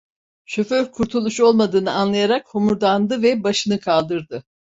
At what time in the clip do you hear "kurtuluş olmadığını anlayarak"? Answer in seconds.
0.91-2.47